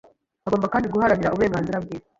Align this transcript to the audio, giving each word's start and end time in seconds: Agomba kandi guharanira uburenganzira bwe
Agomba 0.47 0.71
kandi 0.73 0.91
guharanira 0.93 1.31
uburenganzira 1.33 1.77
bwe 1.83 1.95